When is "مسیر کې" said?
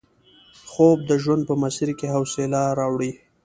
1.61-2.07